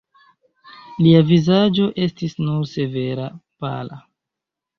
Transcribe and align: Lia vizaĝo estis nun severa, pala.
Lia 1.03 1.19
vizaĝo 1.27 1.89
estis 2.07 2.33
nun 2.47 2.65
severa, 2.71 3.29
pala. 3.67 4.01